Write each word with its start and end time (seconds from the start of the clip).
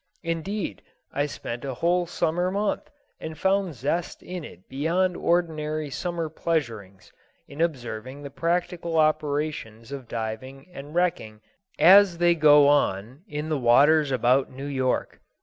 Indeed, 0.23 0.81
I 1.13 1.27
spent 1.27 1.63
a 1.63 1.75
whole 1.75 2.07
summer 2.07 2.49
month 2.49 2.89
and 3.19 3.37
found 3.37 3.75
zest 3.75 4.23
in 4.23 4.43
it 4.43 4.67
beyond 4.67 5.15
ordinary 5.15 5.91
summer 5.91 6.27
pleasurings 6.27 7.13
in 7.47 7.61
observing 7.61 8.23
the 8.23 8.31
practical 8.31 8.97
operations 8.97 9.91
of 9.91 10.07
diving 10.07 10.67
and 10.73 10.95
wrecking 10.95 11.39
as 11.77 12.17
they 12.17 12.33
go 12.33 12.67
on 12.67 13.21
in 13.27 13.49
the 13.49 13.59
waters 13.59 14.11
about 14.11 14.49
New 14.49 14.65
York. 14.65 15.21